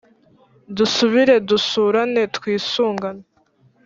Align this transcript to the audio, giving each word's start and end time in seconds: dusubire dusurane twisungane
dusubire 0.75 1.35
dusurane 1.49 2.21
twisungane 2.35 3.23